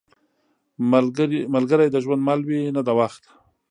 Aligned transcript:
ملګری 1.55 1.87
د 1.91 1.95
ژوند 2.03 2.21
مل 2.27 2.39
وي، 2.47 2.61
نه 2.75 2.81
د 2.87 2.89
وخت. 2.99 3.23